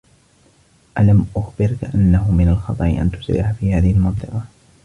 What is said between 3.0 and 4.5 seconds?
تسرع في هذه المنطقة؟